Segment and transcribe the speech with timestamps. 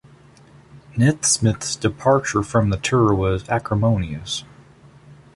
[0.97, 4.43] Nesmith's departure from the tour was acrimonious.